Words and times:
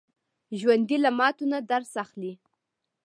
ژوندي 0.59 0.97
له 1.05 1.11
ماتو 1.19 1.43
نه 1.51 1.59
درس 1.71 1.91
اخلي 2.03 2.33